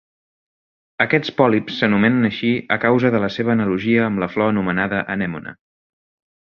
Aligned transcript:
Aquests 1.05 1.33
pòlips 1.41 1.75
s'anomenen 1.83 2.29
així 2.31 2.51
a 2.77 2.79
causa 2.87 3.13
de 3.17 3.23
la 3.27 3.31
seva 3.39 3.55
analogia 3.57 4.09
amb 4.09 4.25
la 4.25 4.35
flor 4.37 4.55
anomenada 4.57 5.07
anemone. 5.17 5.59